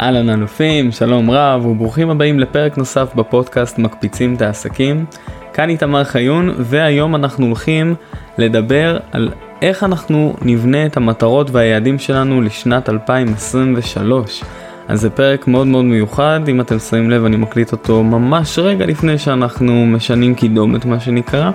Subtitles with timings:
[0.00, 5.04] אהלן אלופים, שלום רב וברוכים הבאים לפרק נוסף בפודקאסט מקפיצים את העסקים.
[5.52, 7.94] כאן איתמר חיון והיום אנחנו הולכים
[8.38, 9.30] לדבר על
[9.62, 14.44] איך אנחנו נבנה את המטרות והיעדים שלנו לשנת 2023.
[14.88, 18.86] אז זה פרק מאוד מאוד מיוחד, אם אתם שמים לב אני מקליט אותו ממש רגע
[18.86, 21.50] לפני שאנחנו משנים קידומת מה שנקרא.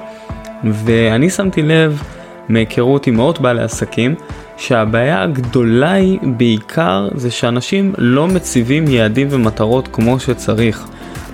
[0.63, 2.03] ואני שמתי לב
[2.49, 4.15] מהיכרות עם מאות בעלי עסקים
[4.57, 10.87] שהבעיה הגדולה היא בעיקר זה שאנשים לא מציבים יעדים ומטרות כמו שצריך.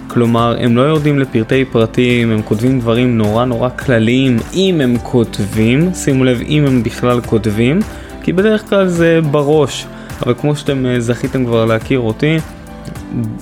[0.08, 5.94] כלומר, הם לא יורדים לפרטי פרטים, הם כותבים דברים נורא נורא כלליים, אם הם כותבים,
[5.94, 7.80] שימו לב אם הם בכלל כותבים,
[8.24, 9.86] כי בדרך כלל זה בראש,
[10.26, 12.38] אבל כמו שאתם אה, זכיתם כבר להכיר אותי,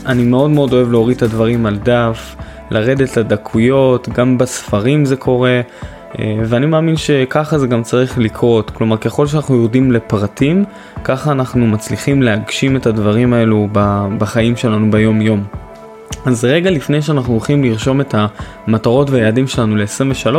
[0.05, 2.35] אני מאוד מאוד אוהב להוריד את הדברים על דף,
[2.71, 5.61] לרדת לדקויות, גם בספרים זה קורה.
[6.19, 10.65] אה, ואני מאמין שככה זה גם צריך לקרות, כלומר ככל שאנחנו יורדים לפרטים,
[11.03, 13.67] ככה אנחנו מצליחים להגשים את הדברים האלו
[14.17, 15.43] בחיים שלנו ביום יום.
[16.25, 18.15] אז רגע לפני שאנחנו הולכים לרשום את
[18.67, 20.35] המטרות והיעדים שלנו ל-23,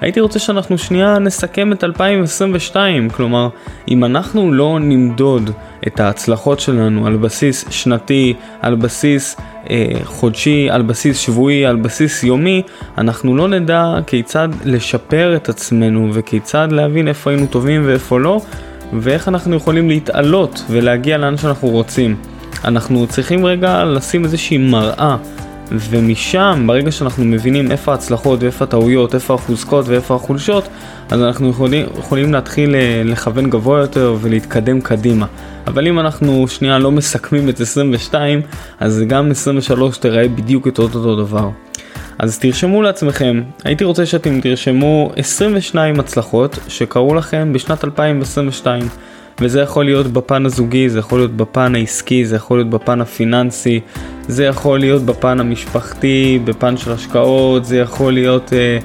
[0.00, 3.48] הייתי רוצה שאנחנו שנייה נסכם את 2022, כלומר
[3.88, 5.50] אם אנחנו לא נמדוד
[5.86, 9.36] את ההצלחות שלנו על בסיס שנתי, על בסיס
[10.04, 12.62] חודשי, על בסיס שבועי, על בסיס יומי,
[12.98, 18.40] אנחנו לא נדע כיצד לשפר את עצמנו וכיצד להבין איפה היינו טובים ואיפה לא,
[18.92, 22.16] ואיך אנחנו יכולים להתעלות ולהגיע לאן שאנחנו רוצים.
[22.64, 25.16] אנחנו צריכים רגע לשים איזושהי מראה.
[25.72, 30.68] ומשם ברגע שאנחנו מבינים איפה ההצלחות ואיפה הטעויות, איפה החוזקות ואיפה החולשות,
[31.10, 35.26] אז אנחנו יכולים, יכולים להתחיל אה, לכוון גבוה יותר ולהתקדם קדימה.
[35.66, 38.40] אבל אם אנחנו שנייה לא מסכמים את 22,
[38.80, 41.50] אז גם 23 תראה בדיוק את אותו דבר.
[42.18, 48.82] אז תרשמו לעצמכם, הייתי רוצה שאתם תרשמו 22 הצלחות שקרו לכם בשנת 2022.
[49.40, 53.80] וזה יכול להיות בפן הזוגי, זה יכול להיות בפן העסקי, זה יכול להיות בפן הפיננסי,
[54.28, 58.78] זה יכול להיות בפן המשפחתי, בפן של השקעות, זה יכול להיות אה,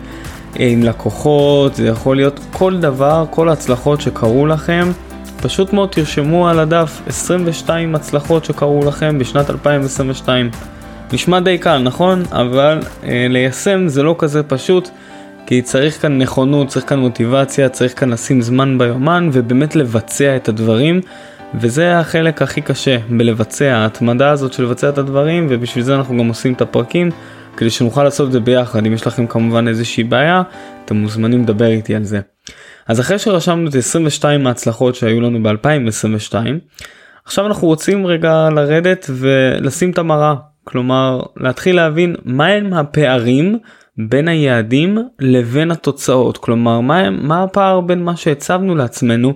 [0.60, 4.92] אה, עם לקוחות, זה יכול להיות כל דבר, כל ההצלחות שקרו לכם.
[5.42, 10.50] פשוט מאוד תרשמו על הדף 22 הצלחות שקרו לכם בשנת 2022.
[11.14, 12.24] נשמע די קל, נכון?
[12.32, 14.90] אבל אה, ליישם זה לא כזה פשוט.
[15.52, 20.50] כי צריך כאן נכונות, צריך כאן מוטיבציה, צריך כאן לשים זמן ביומן ובאמת לבצע את
[20.50, 21.02] הדברים.
[21.56, 26.28] וזה החלק הכי קשה בלבצע, ההתמדה הזאת של לבצע את הדברים ובשביל זה אנחנו גם
[26.28, 27.10] עושים את הפרקים
[27.58, 28.86] כדי שנוכל לעשות את זה ביחד.
[28.86, 30.42] אם יש לכם כמובן איזושהי בעיה,
[30.86, 32.20] אתם מוזמנים לדבר איתי על זה.
[32.88, 36.36] אז אחרי שרשמנו את 22 ההצלחות שהיו לנו ב-2022,
[37.26, 40.34] עכשיו אנחנו רוצים רגע לרדת ולשים את המראה.
[40.64, 43.60] כלומר, להתחיל להבין מהם הפערים
[43.98, 46.38] בין היעדים לבין התוצאות.
[46.38, 49.34] כלומר מה, מה הפער בין מה שהצבנו לעצמנו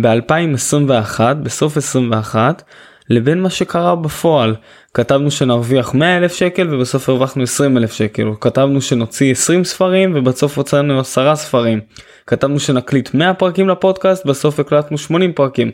[0.00, 2.62] ב-2021 בסוף 21
[3.10, 4.54] לבין מה שקרה בפועל?
[4.94, 8.28] כתבנו שנרוויח 100 אלף שקל ובסוף הרווחנו 20 אלף שקל.
[8.28, 11.80] או כתבנו שנוציא 20 ספרים ובסוף הוצאנו 10 ספרים.
[12.26, 15.70] כתבנו שנקליט 100 פרקים לפודקאסט בסוף הקלטנו 80 פרקים.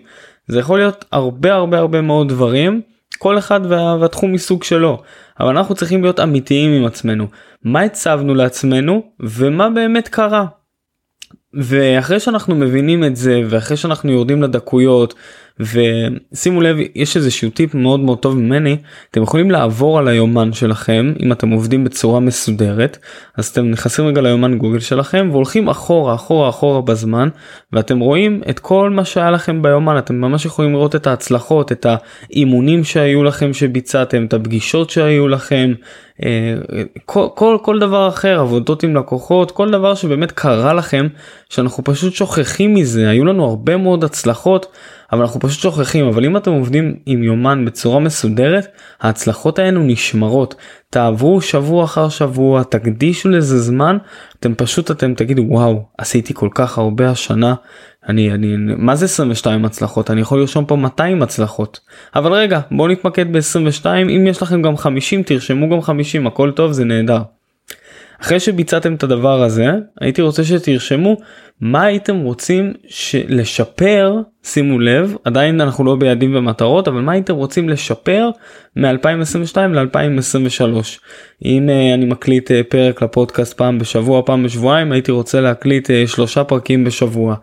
[0.47, 2.81] זה יכול להיות הרבה הרבה הרבה מאוד דברים
[3.17, 5.03] כל אחד וה, והתחום מסוג שלו
[5.41, 7.27] אבל אנחנו צריכים להיות אמיתיים עם עצמנו
[7.65, 10.47] מה הצבנו לעצמנו ומה באמת קרה.
[11.55, 15.15] ואחרי שאנחנו מבינים את זה ואחרי שאנחנו יורדים לדקויות
[15.61, 18.77] ושימו לב יש איזשהו טיפ מאוד מאוד טוב ממני.
[19.11, 22.99] אתם יכולים לעבור על היומן שלכם אם אתם עובדים בצורה מסודרת
[23.37, 27.29] אז אתם נכנסים רגע ליומן גוגל שלכם והולכים אחורה אחורה אחורה בזמן
[27.73, 29.99] ואתם רואים את כל מה שהיה לכם ביומן.
[29.99, 35.73] אתם ממש יכולים לראות את ההצלחות את האימונים שהיו לכם שביצעתם את הפגישות שהיו לכם
[36.23, 36.55] אה,
[37.05, 41.07] כל, כל כל דבר אחר עבודות עם לקוחות כל דבר שבאמת קרה לכם
[41.51, 43.09] שאנחנו פשוט שוכחים מזה.
[43.11, 44.67] היו לנו הרבה מאוד הצלחות
[45.15, 48.67] אבל אנחנו פשוט שוכחים אבל אם אתם עובדים עם יומן בצורה מסודרת
[49.01, 50.55] ההצלחות האלו נשמרות.
[50.91, 53.99] תעברו שבוע אחר שבוע תקדישו לזה זמן
[54.41, 57.55] אתם פשוט אתם תגידו וואו עשיתי כל כך הרבה השנה.
[58.09, 60.11] אני אני מה זה 22 הצלחות?
[60.11, 61.81] אני יכול לרשום פה 200 הצלחות.
[62.15, 66.51] אבל רגע בואו נתמקד ב 22 אם יש לכם גם 50 תרשמו גם 50 הכל
[66.51, 67.23] טוב זה נהדר.
[68.25, 69.67] אחרי שביצעתם את הדבר הזה
[70.01, 71.17] הייתי רוצה שתרשמו
[71.61, 72.73] מה הייתם רוצים
[73.29, 78.31] לשפר שימו לב עדיין אנחנו לא ביעדים ומטרות אבל מה הייתם רוצים לשפר
[78.77, 80.65] מ-2022 ל-2023
[81.45, 85.93] אם uh, אני מקליט uh, פרק לפודקאסט פעם בשבוע פעם בשבועיים הייתי רוצה להקליט uh,
[86.07, 87.35] שלושה פרקים בשבוע.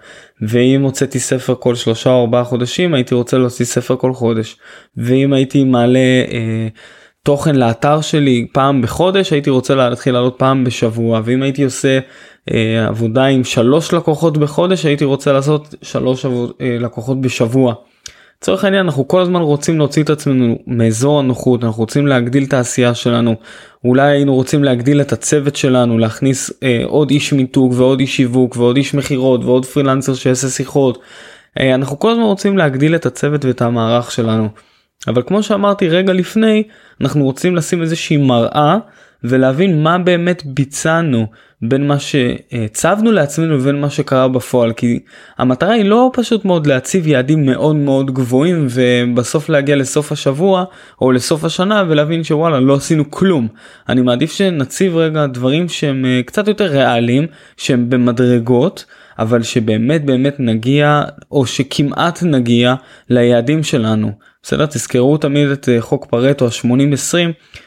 [0.41, 4.57] ואם הוצאתי ספר כל שלושה או ארבעה חודשים הייתי רוצה להוציא ספר כל חודש.
[4.97, 6.31] ואם הייתי מעלה uh,
[7.23, 11.99] תוכן לאתר שלי פעם בחודש הייתי רוצה להתחיל לעלות פעם בשבוע ואם הייתי עושה
[12.51, 17.73] אה, עבודה עם שלוש לקוחות בחודש הייתי רוצה לעשות שלוש עבוד, אה, לקוחות בשבוע.
[18.41, 22.53] לצורך העניין אנחנו כל הזמן רוצים להוציא את עצמנו מאזור הנוחות אנחנו רוצים להגדיל את
[22.53, 23.35] העשייה שלנו
[23.83, 28.57] אולי היינו רוצים להגדיל את הצוות שלנו להכניס אה, עוד איש מיתוג ועוד איש שיווק
[28.57, 30.99] ועוד איש מכירות ועוד פרילנסר שיעשה שיחות.
[31.59, 34.70] אה, אנחנו כל הזמן רוצים להגדיל את הצוות ואת המערך שלנו.
[35.07, 36.63] אבל כמו שאמרתי רגע לפני
[37.01, 38.77] אנחנו רוצים לשים איזושהי מראה
[39.23, 41.27] ולהבין מה באמת ביצענו
[41.61, 44.73] בין מה שהצבנו לעצמנו לבין מה שקרה בפועל.
[44.73, 44.99] כי
[45.37, 50.63] המטרה היא לא פשוט מאוד להציב יעדים מאוד מאוד גבוהים ובסוף להגיע לסוף השבוע
[51.01, 53.47] או לסוף השנה ולהבין שוואלה לא עשינו כלום.
[53.89, 57.27] אני מעדיף שנציב רגע דברים שהם אה, קצת יותר ריאליים
[57.57, 58.85] שהם במדרגות
[59.21, 62.75] אבל שבאמת באמת נגיע או שכמעט נגיע
[63.09, 64.11] ליעדים שלנו.
[64.43, 64.65] בסדר?
[64.65, 67.15] תזכרו תמיד את אה, חוק פרטו ה-80-20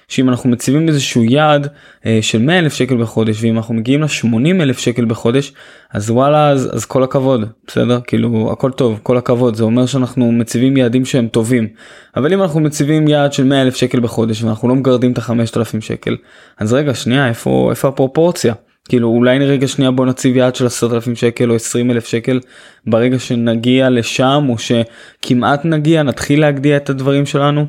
[0.09, 1.69] שאם אנחנו מציבים איזשהו יעד
[2.07, 5.53] אה, של 100 אלף שקל בחודש ואם אנחנו מגיעים ל-80 אלף שקל בחודש
[5.93, 7.45] אז וואלה אז, אז כל הכבוד.
[7.67, 8.01] בסדר?
[8.07, 9.55] כאילו הכל טוב כל הכבוד.
[9.55, 11.69] זה אומר שאנחנו מציבים יעדים שהם טובים.
[12.17, 15.81] אבל אם אנחנו מציבים יעד של 100 אלף שקל בחודש ואנחנו לא מגרדים את ה-5000
[15.81, 16.17] שקל
[16.59, 18.55] אז רגע שנייה איפה איפה הפרופורציה.
[18.89, 22.41] כאילו אולי רגע שנייה בוא נציב יעד של 10,000 שקל או 20 אלף שקל
[22.87, 27.67] ברגע שנגיע לשם או שכמעט נגיע נתחיל להגדיר את הדברים שלנו.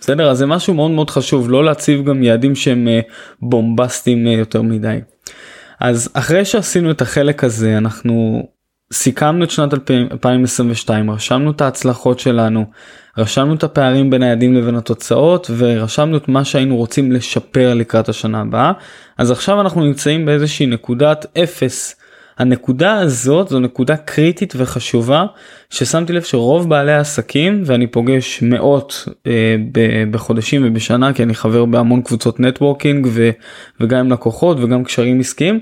[0.00, 3.00] בסדר אז זה משהו מאוד מאוד חשוב לא להציב גם יעדים שהם אה,
[3.42, 4.98] בומבסטיים אה, יותר מדי.
[5.80, 8.42] אז אחרי שעשינו את החלק הזה אנחנו
[8.92, 12.64] סיכמנו את שנת 2022 רשמנו את ההצלחות שלנו
[13.18, 18.40] רשמנו את הפערים בין היעדים לבין התוצאות ורשמנו את מה שהיינו רוצים לשפר לקראת השנה
[18.40, 18.72] הבאה
[19.18, 21.94] אז עכשיו אנחנו נמצאים באיזושהי נקודת אפס.
[22.38, 25.26] הנקודה הזאת זו נקודה קריטית וחשובה
[25.70, 31.64] ששמתי לב שרוב בעלי העסקים ואני פוגש מאות אה, ב- בחודשים ובשנה כי אני חבר
[31.64, 33.30] בהמון קבוצות נטוורקינג ו-
[33.80, 35.60] וגם עם לקוחות וגם קשרים עסקיים.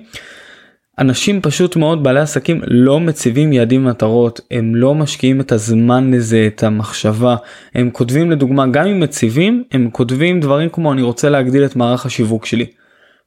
[0.98, 6.44] אנשים פשוט מאוד בעלי עסקים לא מציבים יעדים מטרות הם לא משקיעים את הזמן לזה
[6.46, 7.37] את המחשבה.
[7.75, 12.06] הם כותבים לדוגמה גם אם מציבים הם כותבים דברים כמו אני רוצה להגדיל את מערך
[12.06, 12.66] השיווק שלי.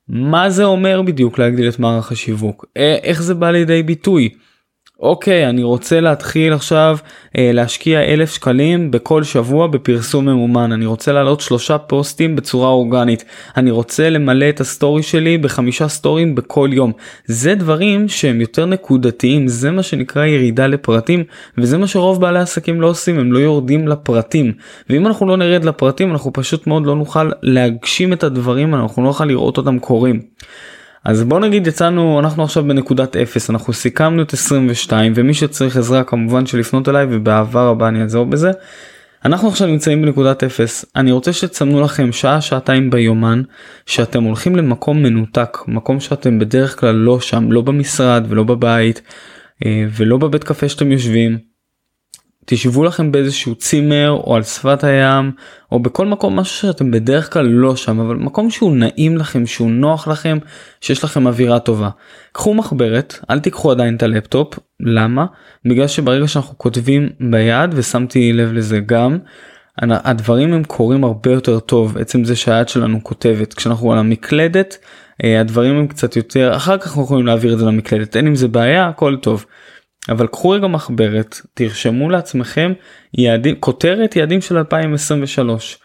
[0.07, 2.66] מה זה אומר בדיוק להגדיל את מערך השיווק?
[3.04, 4.30] איך זה בא לידי ביטוי
[5.00, 6.98] אוקיי אני רוצה להתחיל עכשיו
[7.38, 10.72] אה, להשקיע אלף שקלים בכל שבוע בפרסום ממומן.
[10.72, 13.25] אני רוצה לעלות שלושה פוסטים בצורה אורגנית.
[13.57, 16.92] אני רוצה למלא את הסטורי שלי בחמישה סטורים בכל יום.
[17.25, 21.24] זה דברים שהם יותר נקודתיים זה מה שנקרא ירידה לפרטים
[21.57, 24.54] וזה מה שרוב בעלי עסקים לא עושים הם לא יורדים לפרטים.
[24.90, 29.07] ואם אנחנו לא נרד לפרטים אנחנו פשוט מאוד לא נוכל להגשים את הדברים אנחנו לא
[29.07, 30.22] נוכל לראות אותם קורים.
[31.10, 36.04] אז בוא נגיד יצאנו אנחנו עכשיו בנקודת אפס אנחנו סיכמנו את 22 ומי שצריך עזרה
[36.04, 38.52] כמובן שלפנות אליי ובאהבה רבה אני אעזור בזה.
[39.26, 43.42] אנחנו עכשיו נמצאים בנקודת אפס אני רוצה שתסמנו לכם שעה שעתיים ביומן
[43.86, 49.02] שאתם הולכים למקום מנותק מקום שאתם בדרך כלל לא שם לא במשרד ולא בבית
[49.66, 51.38] אה, ולא בבית קפה שאתם יושבים
[52.51, 55.31] תשבו לכם באיזשהו צימר או על שפת הים
[55.72, 59.72] או בכל מקום משהו שאתם בדרך כלל לא שם אבל מקום שהוא נעים לכם שהוא
[59.72, 60.38] נוח לכם
[60.81, 61.90] שיש לכם אווירה טובה.
[62.31, 65.26] קחו מחברת אל תיקחו עדיין את הלפטופ למה
[65.66, 69.18] בגלל שברגע שאנחנו כותבים ביד ושמתי לב לזה גם
[69.81, 74.78] הדברים הם קורים הרבה יותר טוב עצם זה שהיד שלנו כותבת כשאנחנו על המקלדת
[75.24, 78.35] אה, הדברים הם קצת יותר אחר כך אנחנו יכולים להעביר את זה למקלדת אין עם
[78.35, 79.45] זה בעיה הכל טוב.
[80.10, 82.74] אבל קחו רגע מחברת תרשמו לעצמכם
[83.14, 85.78] יעדים כותרת יעדים של 2023.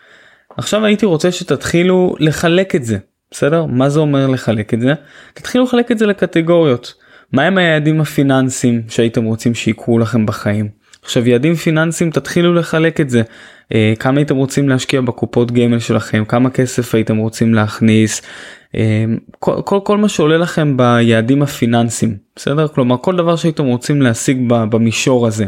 [0.56, 2.99] עכשיו הייתי רוצה שתתחילו לחלק את זה
[3.30, 4.94] בסדר מה זה אומר לחלק את זה
[5.35, 6.94] תתחילו לחלק את זה לקטגוריות
[7.33, 10.68] מהם היעדים הפיננסיים שהייתם רוצים שיקרו לכם בחיים.
[11.02, 13.23] עכשיו יעדים פיננסיים תתחילו לחלק את זה
[13.99, 16.25] כמה הייתם רוצים להשקיע בקופות גמל שלכם?
[16.25, 18.23] כמה כסף הייתם רוצים להכניס?
[18.75, 22.68] אמ, כל, כל, כל מה שעולה לכם ביעדים הפיננסיים בסדר?
[22.68, 25.47] כלומר כל דבר שהייתם רוצים להשיג במישור הזה.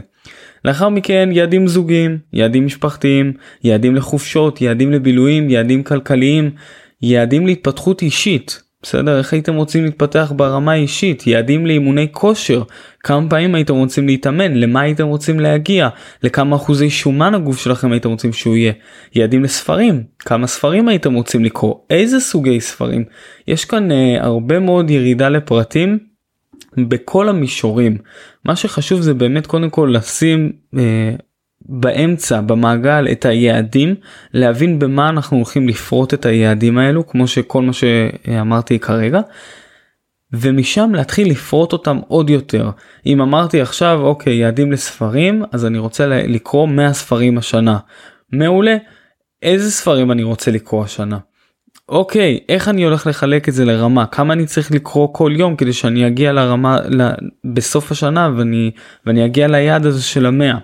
[0.65, 3.33] לאחר מכן יעדים זוגיים יעדים משפחתיים
[3.65, 6.51] יעדים לחופשות יעדים לבילויים יעדים כלכליים
[7.03, 9.19] יעדים להתפתחות אישית בסדר?
[9.19, 11.27] איך הייתם רוצים להתפתח ברמה האישית?
[11.27, 12.63] יעדים לאימוני כושר.
[13.01, 14.55] כמה פעמים הייתם רוצים להתאמן?
[14.55, 15.89] למה הייתם רוצים להגיע?
[16.23, 18.73] לכמה אחוזי שומן הגוף שלכם הייתם רוצים שהוא יהיה?
[19.15, 20.05] יעדים לספרים.
[20.19, 21.75] כמה ספרים הייתם רוצים לקרוא?
[21.91, 23.05] איזה סוגי ספרים?
[23.49, 25.99] יש כאן אה, הרבה מאוד ירידה לפרטים
[26.77, 27.99] בכל המישורים.
[28.45, 31.15] מה שחשוב זה באמת קודם כל לשים אה,
[31.69, 33.95] באמצע במעגל את היעדים
[34.35, 39.21] להבין במה אנחנו הולכים לפרוט את היעדים האלו כמו שכל מה שאמרתי כרגע.
[40.33, 42.71] ומשם להתחיל לפרוט אותם עוד יותר
[43.07, 47.79] אם אמרתי עכשיו אוקיי יעדים לספרים אז אני רוצה לקרוא 100 ספרים השנה
[48.33, 48.77] מעולה
[49.43, 51.19] איזה ספרים אני רוצה לקרוא השנה.
[51.89, 55.73] אוקיי איך אני הולך לחלק את זה לרמה כמה אני צריך לקרוא כל יום כדי
[55.73, 56.79] שאני אגיע לרמה
[57.45, 58.71] בסוף השנה ואני
[59.07, 60.59] ואני אגיע ליעד הזה של המאה.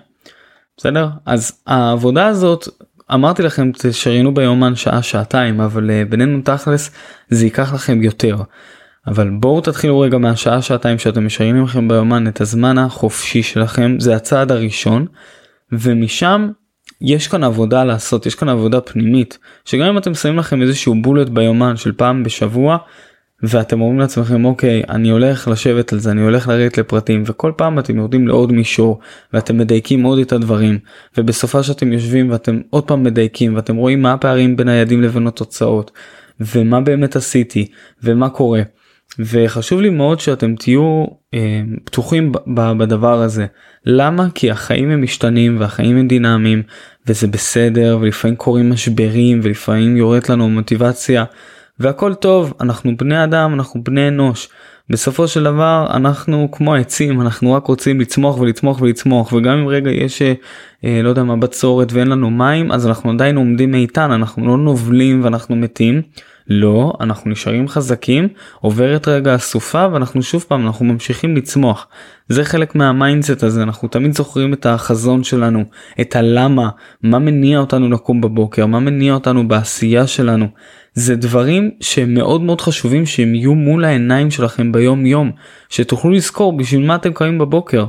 [0.83, 2.67] בסדר אז העבודה הזאת
[3.13, 6.91] אמרתי לכם תשריינו ביומן שעה שעתיים אבל uh, בינינו תכלס
[7.29, 8.37] זה ייקח לכם יותר.
[9.07, 14.15] אבל בואו תתחילו רגע מהשעה שעתיים שאתם משריינים לכם ביומן את הזמן החופשי שלכם זה
[14.15, 15.05] הצעד הראשון
[15.71, 16.49] ומשם
[17.01, 21.29] יש כאן עבודה לעשות יש כאן עבודה פנימית שגם אם אתם שמים לכם איזשהו בולט
[21.29, 22.77] ביומן של פעם בשבוע
[23.43, 27.79] ואתם אומרים לעצמכם אוקיי אני הולך לשבת על זה אני הולך לרדת לפרטים וכל פעם
[27.79, 28.99] אתם יורדים לעוד מישור
[29.33, 30.79] ואתם מדייקים עוד את הדברים
[31.17, 35.91] ובסופה שאתם יושבים ואתם עוד פעם מדייקים ואתם רואים מה הפערים בין היעדים לבין התוצאות
[36.39, 37.67] ומה באמת עשיתי
[38.03, 38.61] ומה קורה.
[39.19, 42.31] וחשוב לי מאוד שאתם תהיו אה, פתוחים
[42.77, 43.45] בדבר הזה
[43.85, 46.63] למה כי החיים הם משתנים והחיים הם דינמיים
[47.07, 51.23] וזה בסדר ולפעמים קורים משברים ולפעמים יורדת לנו מוטיבציה
[51.79, 54.49] והכל טוב אנחנו בני אדם אנחנו בני אנוש
[54.89, 59.91] בסופו של דבר אנחנו כמו העצים אנחנו רק רוצים לצמוח ולצמוח ולצמוח וגם אם רגע
[59.91, 64.47] יש אה, לא יודע מה בצורת ואין לנו מים אז אנחנו עדיין עומדים איתן אנחנו
[64.47, 66.01] לא נובלים ואנחנו מתים.
[66.47, 68.27] לא אנחנו נשארים חזקים
[68.61, 71.87] עוברת רגע הסופה ואנחנו שוב פעם אנחנו ממשיכים לצמוח
[72.29, 75.63] זה חלק מה mindset הזה אנחנו תמיד זוכרים את החזון שלנו
[76.01, 76.69] את הלמה
[77.03, 80.47] מה מניע אותנו לקום בבוקר מה מניע אותנו בעשייה שלנו
[80.93, 85.31] זה דברים שהם מאוד מאוד חשובים שהם יהיו מול העיניים שלכם ביום יום
[85.69, 87.85] שתוכלו לזכור בשביל מה אתם קמים בבוקר.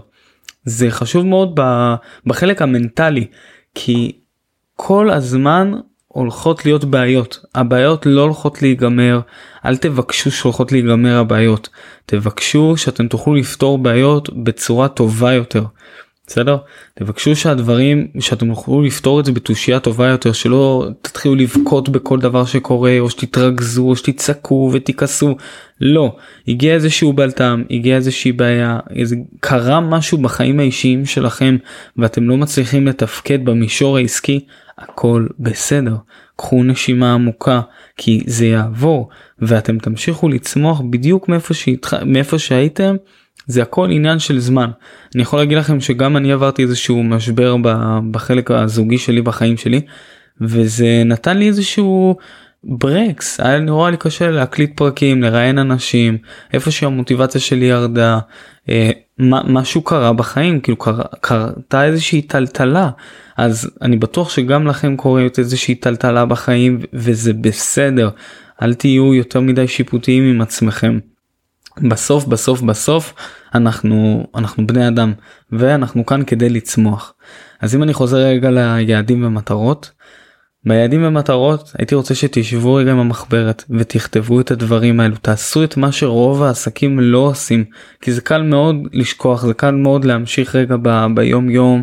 [0.64, 1.60] זה חשוב מאוד
[2.26, 3.26] בחלק המנטלי
[3.74, 4.12] כי
[4.76, 5.72] כל הזמן
[6.14, 7.38] הולכות להיות בעיות.
[7.54, 9.20] הבעיות לא הולכות להיגמר.
[9.64, 11.68] אל תבקשו שהולכות להיגמר הבעיות.
[12.06, 15.64] תבקשו שאתם תוכלו לפתור בעיות בצורה טובה יותר.
[16.26, 16.56] בסדר?
[16.94, 22.44] תבקשו שהדברים שאתם תוכלו לפתור את זה בתושייה טובה יותר שלא תתחילו לבכות בכל דבר
[22.44, 25.36] שקורה או שתתרכזו או שתצעקו ותכעסו.
[25.80, 26.16] לא.
[26.48, 31.56] הגיע איזשהו בלטם הגיע איזושהי בעיה איזה קרה משהו בחיים האישיים שלכם
[31.96, 34.40] ואתם לא מצליחים לתפקד במישור העסקי
[34.78, 35.96] הכל בסדר
[36.36, 37.60] קחו נשימה עמוקה
[37.96, 41.94] כי זה יעבור ואתם תמשיכו לצמוח בדיוק מאיפה, שהתח...
[41.94, 42.96] מאיפה שהייתם
[43.46, 44.70] זה הכל עניין של זמן.
[45.14, 47.56] אני יכול להגיד לכם שגם אני עברתי איזשהו משבר
[48.10, 49.80] בחלק הזוגי שלי בחיים שלי
[50.40, 52.16] וזה נתן לי איזשהו
[52.64, 56.18] ברקס היה נורא לי קשה להקליט פרקים לראיין אנשים
[56.52, 58.18] איפה שהמוטיבציה שלי ירדה
[59.18, 62.90] משהו קרה בחיים כאילו קר, קרתה איזושהי טלטלה.
[63.36, 68.10] אז אני בטוח שגם לכם קורית איזושהי טלטלה בחיים וזה בסדר.
[68.62, 70.98] אל תהיו יותר מדי שיפוטיים עם עצמכם.
[71.78, 73.14] בסוף בסוף בסוף
[73.54, 75.12] אנחנו אנחנו בני אדם
[75.52, 77.14] ואנחנו כאן כדי לצמוח.
[77.60, 79.90] אז אם אני חוזר רגע ליעדים ומטרות
[80.66, 85.92] ביעדים ומטרות הייתי רוצה שתשבו רגע עם המחברת ותכתבו את הדברים האלו תעשו את מה
[85.92, 87.64] שרוב העסקים לא עושים
[88.00, 91.82] כי זה קל מאוד לשכוח זה קל מאוד להמשיך רגע ב, ביום יום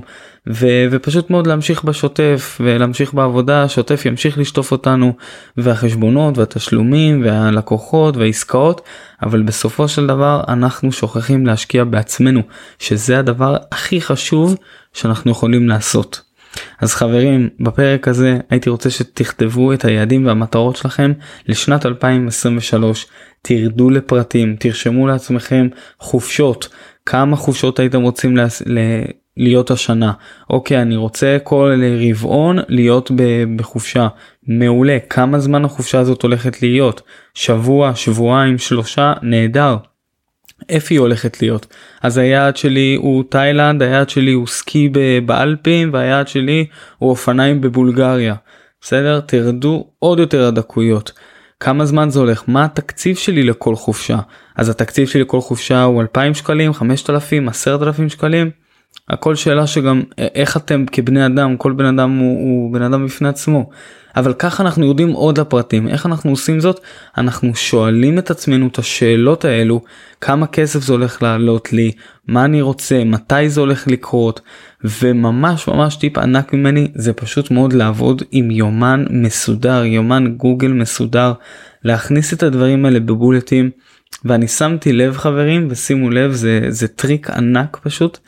[0.49, 5.13] ו, ופשוט מאוד להמשיך בשוטף ולהמשיך בעבודה השוטף ימשיך לשטוף אותנו
[5.57, 8.81] והחשבונות והתשלומים והלקוחות והעסקאות
[9.23, 12.41] אבל בסופו של דבר אנחנו שוכחים להשקיע בעצמנו
[12.79, 14.55] שזה הדבר הכי חשוב
[14.93, 16.30] שאנחנו יכולים לעשות.
[16.79, 21.11] אז חברים בפרק הזה הייתי רוצה שתכתבו את היעדים והמטרות שלכם
[21.47, 23.07] לשנת 2023
[23.41, 25.67] תרדו לפרטים תרשמו לעצמכם
[25.99, 26.67] חופשות.
[27.05, 28.61] כמה חופשות הייתם רוצים להס...
[28.65, 28.79] ל...
[29.37, 30.11] להיות השנה?
[30.49, 33.11] אוקיי אני רוצה כל רבעון להיות
[33.55, 34.07] בחופשה.
[34.47, 34.97] מעולה.
[35.09, 37.01] כמה זמן החופשה הזאת הולכת להיות?
[37.33, 39.13] שבוע שבועיים שלושה?
[39.21, 39.77] נהדר
[40.71, 41.67] איפה היא הולכת להיות?
[42.01, 44.89] אז היעד שלי הוא תאילנד היעד שלי הוא סקי
[45.25, 46.65] באלפים והיעד שלי
[46.97, 48.35] הוא אופניים בבולגריה.
[48.81, 49.19] בסדר?
[49.19, 51.11] תרדו עוד יותר הדקויות.
[51.59, 52.43] כמה זמן זה הולך?
[52.47, 54.19] מה התקציב שלי לכל חופשה?
[54.55, 58.51] אז התקציב שלי לכל חופשה הוא 2,000 שקלים 5,000 10,000 שקלים
[59.09, 63.27] הכל שאלה שגם איך אתם כבני אדם כל בן אדם הוא, הוא בן אדם בפני
[63.27, 63.69] עצמו.
[64.15, 66.79] אבל ככה אנחנו יודעים עוד לפרטים איך אנחנו עושים זאת
[67.17, 69.81] אנחנו שואלים את עצמנו את השאלות האלו
[70.21, 71.91] כמה כסף זה הולך לעלות לי
[72.27, 74.41] מה אני רוצה מתי זה הולך לקרות
[74.83, 81.33] וממש ממש טיפ ענק ממני זה פשוט מאוד לעבוד עם יומן מסודר יומן גוגל מסודר
[81.83, 83.69] להכניס את הדברים האלה בבולטים
[84.25, 88.19] ואני שמתי לב חברים ושימו לב זה זה טריק ענק פשוט.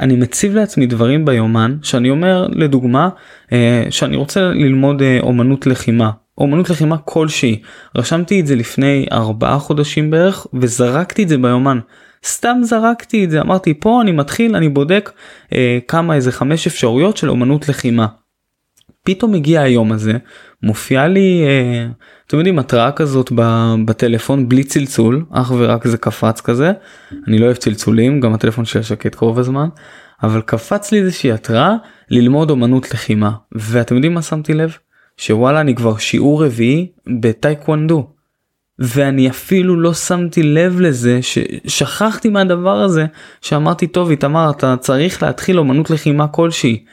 [0.00, 3.08] אני מציב לעצמי דברים ביומן שאני אומר לדוגמה
[3.52, 7.60] אה, שאני רוצה ללמוד אה, אומנות לחימה אומנות לחימה כלשהי
[7.96, 11.78] רשמתי את זה לפני ארבעה חודשים בערך וזרקתי את זה ביומן
[12.24, 15.10] סתם זרקתי את זה אמרתי פה אני מתחיל אני בודק
[15.52, 18.06] אה, כמה איזה חמש אפשרויות של אומנות לחימה.
[19.04, 20.12] פתאום הגיע היום הזה
[20.62, 21.86] מופיעה לי אה,
[22.26, 23.32] אתם יודעים התראה כזאת
[23.84, 26.72] בטלפון בלי צלצול אך ורק זה קפץ כזה.
[27.28, 29.68] אני לא אוהב צלצולים גם הטלפון שלי שקט קרוב הזמן
[30.22, 31.74] אבל קפץ לי איזושהי התראה
[32.10, 33.32] ללמוד אומנות לחימה.
[33.52, 34.76] ואתם יודעים מה שמתי לב?
[35.16, 38.10] שוואלה אני כבר שיעור רביעי בטייקוונדו.
[38.78, 43.06] ואני אפילו לא שמתי לב לזה ששכחתי מהדבר הזה
[43.40, 46.84] שאמרתי טוב איתמר אתה צריך להתחיל אומנות לחימה כלשהי.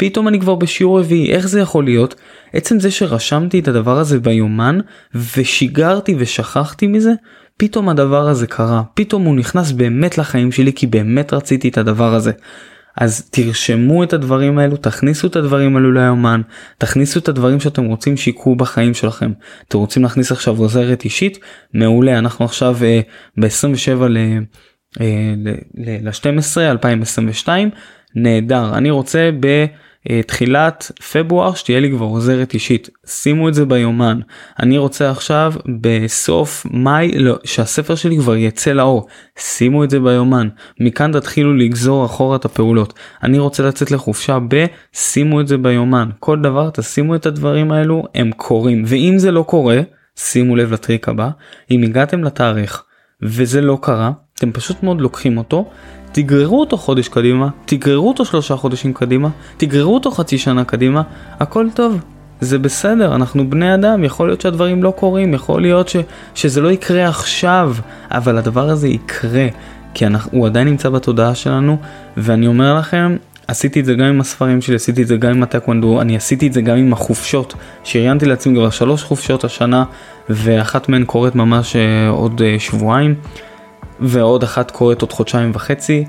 [0.00, 2.14] פתאום אני כבר בשיעור רביעי איך זה יכול להיות
[2.52, 4.78] עצם זה שרשמתי את הדבר הזה ביומן
[5.14, 7.12] ושיגרתי ושכחתי מזה
[7.56, 12.14] פתאום הדבר הזה קרה פתאום הוא נכנס באמת לחיים שלי כי באמת רציתי את הדבר
[12.14, 12.32] הזה.
[12.96, 16.40] אז תרשמו את הדברים האלו, תכניסו את הדברים האלו ליומן,
[16.78, 19.32] תכניסו את הדברים שאתם רוצים שיקרו בחיים שלכם.
[19.68, 21.38] אתם רוצים להכניס עכשיו עוזרת אישית?
[21.74, 23.00] מעולה, אנחנו עכשיו אה,
[23.36, 27.70] ב-27 ל-12 2022,
[28.14, 29.66] נהדר, אני רוצה ב...
[30.10, 32.88] אה, תחילת פברואר שתהיה לי כבר עוזרת אישית.
[33.06, 34.20] שימו את זה ביומן.
[34.60, 39.06] אני רוצה עכשיו בסוף מאי לא, שהספר שלי כבר יצא לאור.
[39.38, 40.48] שימו את זה ביומן.
[40.80, 42.94] מכאן תתחילו לגזור אחורה את הפעולות.
[43.22, 46.10] אני רוצה לצאת לחופשה ב שימו את זה ביומן.
[46.18, 48.82] כל דבר תשימו את הדברים האלו הם קורים.
[48.86, 49.80] ואם זה לא קורה
[50.16, 51.30] שימו לב לטריק הבא
[51.70, 52.82] אם הגעתם לתאריך
[53.22, 55.70] וזה לא קרה אתם פשוט מאוד לוקחים אותו
[56.12, 61.02] תגררו אותו חודש קדימה, תגררו אותו שלושה חודשים קדימה, תגררו אותו חצי שנה קדימה,
[61.40, 62.00] הכל טוב.
[62.40, 65.96] זה בסדר, אנחנו בני אדם, יכול להיות שהדברים לא קורים, יכול להיות ש,
[66.34, 67.74] שזה לא יקרה עכשיו,
[68.10, 69.46] אבל הדבר הזה יקרה,
[69.94, 71.76] כי אנחנו, הוא עדיין נמצא בתודעה שלנו,
[72.16, 73.16] ואני אומר לכם,
[73.48, 76.46] עשיתי את זה גם עם הספרים שלי, עשיתי את זה גם עם הטקוונדו, אני עשיתי
[76.46, 79.84] את זה גם עם החופשות, שריינתי לעצמי כבר שלוש חופשות השנה,
[80.30, 83.14] ואחת מהן קורית ממש אה, עוד אה, שבועיים.
[84.00, 86.04] ועוד אחת קורית עוד חודשיים וחצי.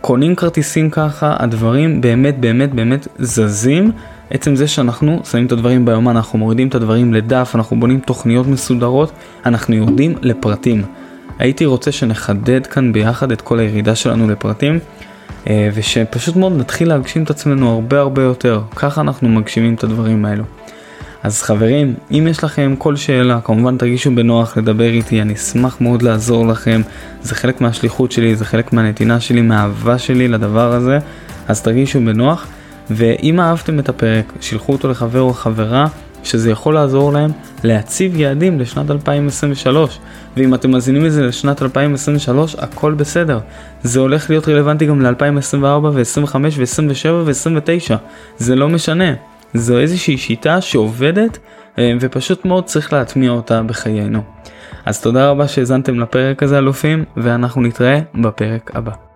[0.00, 3.92] קונים כרטיסים ככה, הדברים באמת באמת באמת זזים.
[4.30, 8.46] עצם זה שאנחנו שמים את הדברים ביומן, אנחנו מורידים את הדברים לדף, אנחנו בונים תוכניות
[8.46, 9.12] מסודרות,
[9.46, 10.82] אנחנו יורדים לפרטים.
[11.38, 14.78] הייתי רוצה שנחדד כאן ביחד את כל הירידה שלנו לפרטים,
[15.48, 18.60] אה, ושפשוט מאוד נתחיל להגשים את עצמנו הרבה הרבה יותר.
[18.76, 20.44] ככה אנחנו מגשימים את הדברים האלו.
[21.22, 26.02] אז חברים, אם יש לכם כל שאלה, כמובן תרגישו בנוח לדבר איתי, אני אשמח מאוד
[26.02, 26.80] לעזור לכם.
[27.22, 30.98] זה חלק מהשליחות שלי, זה חלק מהנתינה שלי, מהאהבה שלי לדבר הזה,
[31.48, 32.46] אז תרגישו בנוח.
[32.90, 35.86] ואם אהבתם את הפרק, שילחו אותו לחבר או חברה,
[36.24, 37.30] שזה יכול לעזור להם
[37.64, 39.98] להציב יעדים לשנת 2023.
[40.36, 43.38] ואם אתם מזינים את זה לשנת 2023, הכל בסדר.
[43.82, 47.96] זה הולך להיות רלוונטי גם ל-2024 ו-25 ו-27 ו-29.
[48.38, 49.12] זה לא משנה.
[49.54, 51.38] זו איזושהי שיטה שעובדת
[51.78, 54.22] אה, ופשוט מאוד צריך להטמיע אותה בחיינו.
[54.84, 59.07] אז תודה רבה שהאזנתם לפרק הזה אלופים ואנחנו נתראה בפרק הבא.